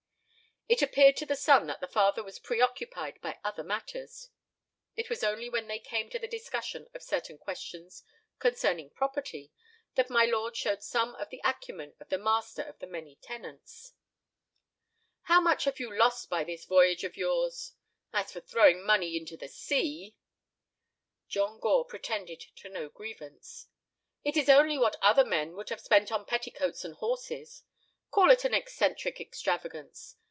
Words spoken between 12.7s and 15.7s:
the many tenants. "How much